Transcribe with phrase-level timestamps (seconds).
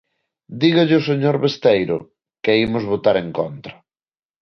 [0.61, 1.97] Dígalle ao señor Besteiro
[2.43, 3.73] que imos votar en contra.